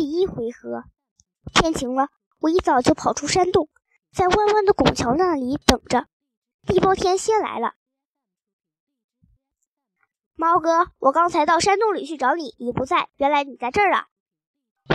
[0.00, 0.84] 第一回合，
[1.52, 3.68] 天晴了，我一早就跑出山洞，
[4.10, 6.06] 在弯弯的拱桥那里等着。
[6.62, 7.74] 地包天先来了，
[10.36, 14.06] 猫哥，我刚才到山洞里去找你，你不在，原来你在这儿啊！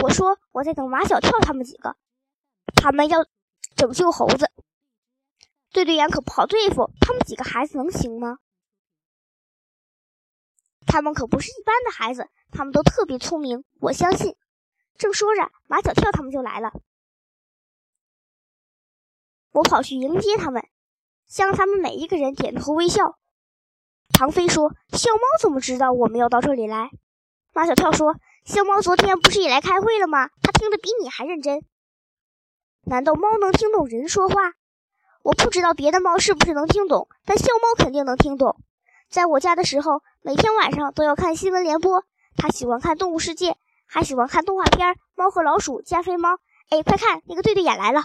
[0.02, 1.96] 我说我在等马小跳他们几个，
[2.76, 3.28] 他们要
[3.76, 4.50] 拯救猴子。
[5.72, 8.40] 对对眼可不好对付，他们几个孩子能行吗？
[10.88, 14.36] 他们可不是一般的孩子，他们都特别聪明，我相信。
[14.98, 16.72] 正说着，马小跳他们就来了。
[19.52, 20.68] 我跑去迎接他们，
[21.28, 23.18] 向他们每一个人点头微笑。
[24.10, 26.92] 唐飞说：“小猫怎么知道我们要到这里来？”
[27.54, 30.30] 马小跳说：“小猫昨天不是也来开会了吗？
[30.42, 31.66] 它听得比你还认真。
[32.84, 34.36] 难道猫能听懂人说话？
[35.24, 38.62] 我不知道别的猫是不是能听懂，但小猫肯定能听懂。
[39.10, 42.06] 在我家的时候，每天晚上都要看新闻联播。
[42.38, 43.52] 它喜欢看《动物世界》。”
[43.96, 46.34] 还喜欢看动画片《猫和老鼠》《加菲猫》。
[46.68, 48.04] 哎，快看，那个对对眼来了！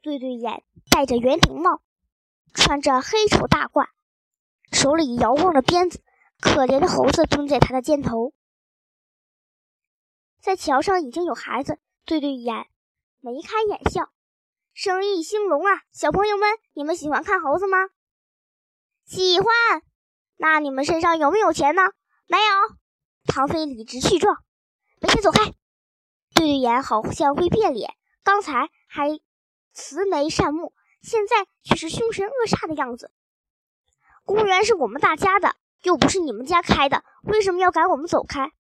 [0.00, 0.62] 对对眼
[0.92, 1.82] 戴着圆顶帽，
[2.54, 3.88] 穿着黑绸大褂，
[4.70, 6.04] 手里摇晃着鞭子。
[6.40, 8.32] 可怜的猴子蹲在他的肩头。
[10.40, 12.68] 在桥上已经有孩子，对对眼
[13.18, 14.12] 眉开眼笑，
[14.72, 15.82] 生意兴隆啊！
[15.90, 17.78] 小朋友们，你们喜欢看猴子吗？
[19.04, 19.48] 喜欢。
[20.36, 21.82] 那你们身上有没有钱呢？
[22.28, 22.76] 没有。
[23.26, 24.42] 唐飞理直气壮
[25.00, 25.52] ：“没钱，走开！”
[26.34, 29.20] 对对眼好像会变脸，刚才还
[29.72, 33.10] 慈眉善目，现在却是凶神恶煞的样子。
[34.24, 38.52] 公园是我们大家的，又不是你们家开的，为什么要赶我们走开？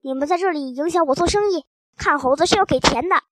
[0.00, 3.22] 你们在这里影响我做生意，看猴子是要给钱的。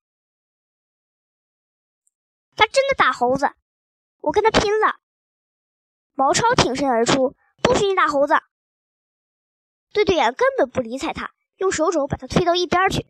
[2.55, 3.51] 他真的打猴子，
[4.19, 4.97] 我跟他拼了！
[6.13, 8.35] 毛超挺身而出：“不许你打猴子！”
[9.93, 13.05] 对对眼根本不理睬他，用手肘把他推到一边去。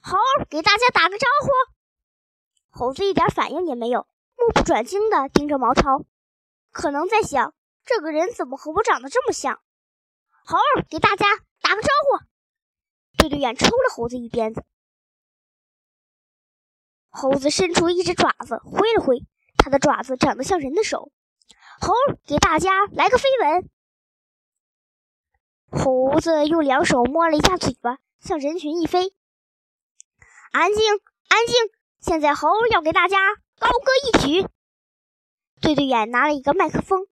[0.00, 0.16] 猴
[0.48, 1.48] 给大家打个招呼。
[2.70, 4.06] 猴子一点反应也没有，
[4.36, 6.04] 目不转睛地盯着毛超，
[6.72, 9.60] 可能在想这个人怎么和我长得这么像。
[10.44, 11.26] 猴给大家
[11.60, 12.24] 打个招呼。
[13.16, 14.64] 对对眼抽了猴子一鞭子。
[17.08, 19.24] 猴子伸出一只爪子挥了挥，
[19.56, 21.12] 它的爪子长得像人的手。
[21.80, 21.94] 猴
[22.26, 23.70] 给大家来个飞吻。
[25.76, 29.14] 猴子用两手摸了一下嘴巴，向人群一飞。
[30.52, 30.82] 安静，
[31.28, 31.56] 安静！
[32.00, 33.18] 现在猴要给大家
[33.58, 34.48] 高歌一曲。
[35.60, 37.06] 对对眼拿了一个麦克风，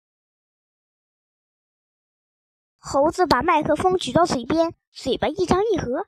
[2.79, 6.07] 猴子把麦克风举到嘴边，嘴巴一张一合，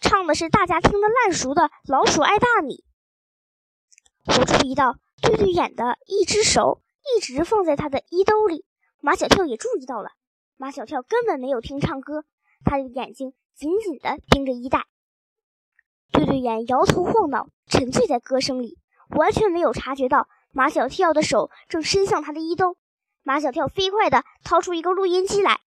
[0.00, 2.84] 唱的是大家听得烂熟的《老鼠爱大米》。
[4.38, 6.82] 我注意到对对眼的一只手
[7.16, 8.64] 一直放在他的衣兜里，
[9.00, 10.10] 马小跳也注意到了。
[10.62, 12.24] 马小跳根本没有听唱歌，
[12.64, 14.86] 他的眼睛紧紧地盯着衣袋。
[16.12, 18.78] 对对眼摇头晃脑，沉醉在歌声里，
[19.08, 22.76] 完全没有察觉到马小跳的手正伸向他的衣兜。
[23.24, 25.60] 马小跳飞快地掏出一个录音机来，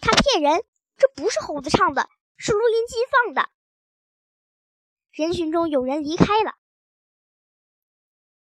[0.00, 0.62] 他骗人，
[0.96, 3.50] 这不是猴子唱的，是录音机放的。
[5.10, 6.54] 人群中有人离开了，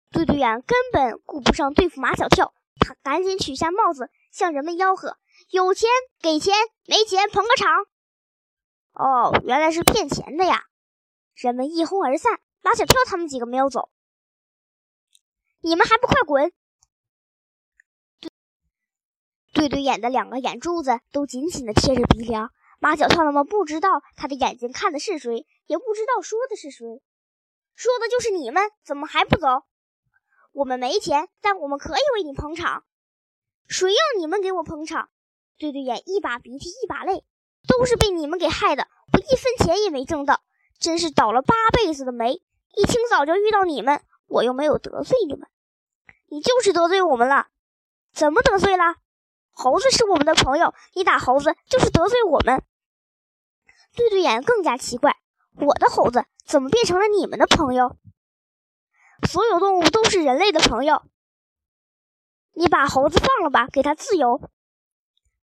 [0.09, 4.09] 对对眼根本顾不上对付马小跳，他赶紧取下帽子。
[4.33, 5.17] 向人们吆喝
[5.49, 5.87] ：“有钱
[6.19, 6.55] 给钱，
[6.87, 7.71] 没钱捧个场。”
[8.93, 10.65] 哦，原来是骗钱的呀！
[11.35, 12.41] 人们一哄而散。
[12.61, 13.89] 马小跳他们几个没有走。
[15.61, 16.51] 你们还不快滚！
[19.53, 22.51] 对对对，眼的两个眼珠子都紧紧的贴着鼻梁。
[22.79, 27.03] 马小跳他们不知道他的眼睛看的是谁，也不知道说的是谁。
[27.75, 29.47] 说的就是你们，怎么还不走？
[30.53, 32.85] 我们没钱，但我们可以为你捧场。
[33.67, 35.09] 谁要你们给我捧场？
[35.57, 37.23] 对对眼一把鼻涕一把泪，
[37.67, 40.41] 都是被你们给害的，我一分钱也没挣到，
[40.79, 42.41] 真是倒了八辈子的霉。
[42.75, 45.47] 一清早就遇到你们，我又没有得罪你们，
[46.27, 47.47] 你就是得罪我们了。
[48.11, 48.95] 怎么得罪了？
[49.51, 52.63] 猴子是我们的朋友，你打猴子就是得罪我们。
[53.95, 55.15] 对对眼更加奇怪，
[55.55, 57.95] 我的猴子怎么变成了你们的朋友？
[59.27, 61.03] 所有动物都是人类的朋友。
[62.53, 64.41] 你把猴子放了吧，给他自由。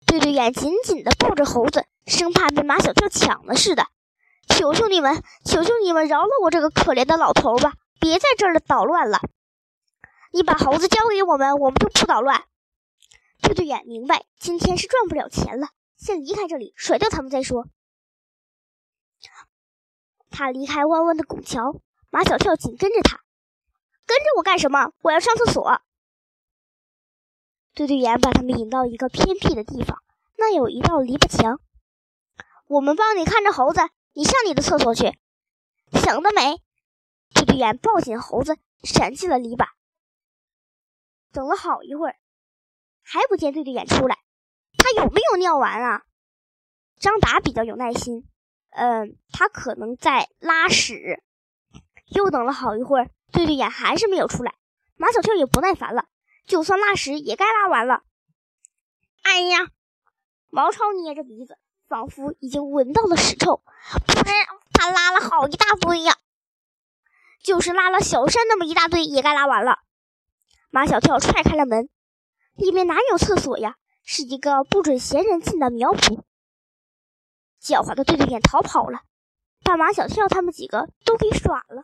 [0.05, 3.87] 对对眼紧紧地抱着猴子，生怕被马小跳抢了似的。
[4.47, 9.19] 求求你们，求求你们，饶了我这个可怜的老头吧，别在这儿捣乱了。
[10.31, 12.43] 你把猴子交给我们，我们就不捣乱。
[13.41, 17.67] 对对眼明白，今天是赚不了钱了，先离开这里，甩掉他们再说。
[20.31, 21.81] 他离开弯弯的拱桥，
[22.11, 23.19] 马小跳紧跟着他。
[24.05, 24.91] 跟着我干什么？
[25.01, 25.81] 我要上厕所。
[27.79, 30.03] 对对眼把他们引到一个偏僻的地方，
[30.37, 31.61] 那有一道篱笆墙。
[32.67, 33.79] 我们帮你看着猴子，
[34.11, 35.17] 你上你的厕所去。
[35.93, 36.57] 想得美！
[37.33, 39.65] 对对眼抱紧猴子，闪进了篱笆。
[41.31, 42.17] 等了好一会儿，
[43.01, 44.17] 还不见对对眼出来。
[44.77, 46.01] 他有没有尿完啊？
[46.99, 48.27] 张达比较有耐心，
[48.71, 51.23] 嗯，他可能在拉屎。
[52.07, 54.53] 又等了好一会儿，对对眼还是没有出来。
[54.97, 56.09] 马小跳也不耐烦了，
[56.49, 58.01] 就算拉屎也该拉完了。
[59.21, 59.69] 哎呀！
[60.49, 63.61] 毛超捏着鼻子，仿佛已经闻到了屎臭。
[64.07, 64.23] 不是，
[64.73, 66.17] 他拉了好一大堆呀！
[67.43, 69.77] 就是拉了小山那么一大堆，也该拉完了。
[70.71, 71.87] 马小跳踹开了门，
[72.55, 73.75] 里面哪有厕所呀？
[74.03, 76.23] 是一个不准闲人进的苗圃。
[77.61, 79.01] 狡猾的对对眼逃跑了，
[79.63, 81.83] 把马小跳他们几个都给耍了。